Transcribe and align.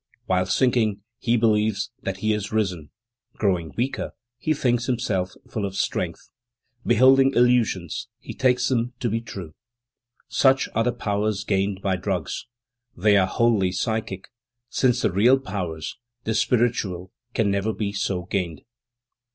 While 0.25 0.47
sinking, 0.47 1.03
he 1.19 1.37
believes 1.37 1.91
that 2.01 2.17
he 2.25 2.31
has 2.31 2.51
risen; 2.51 2.89
growing 3.35 3.71
weaker, 3.77 4.13
he 4.39 4.51
thinks 4.51 4.87
himself 4.87 5.35
full 5.47 5.63
of 5.63 5.75
strength; 5.75 6.31
beholding 6.83 7.35
illusions, 7.35 8.07
he 8.19 8.33
takes 8.33 8.67
them 8.67 8.93
to 8.99 9.11
be 9.11 9.21
true. 9.21 9.53
Such 10.27 10.67
are 10.73 10.83
the 10.83 10.91
powers 10.91 11.43
gained 11.43 11.83
by 11.83 11.97
drugs; 11.97 12.47
they 12.97 13.15
are 13.15 13.27
wholly 13.27 13.71
psychic, 13.71 14.29
since 14.71 15.03
the 15.03 15.11
real 15.11 15.37
powers, 15.37 15.99
the 16.23 16.33
spiritual, 16.33 17.11
can 17.35 17.51
never 17.51 17.71
be 17.71 17.93
so 17.93 18.23
gained. 18.23 18.63